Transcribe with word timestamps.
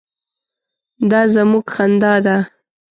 _دا 1.09 1.21
زموږ 1.33 1.65
خندا 1.73 2.13
ده. 2.25 2.37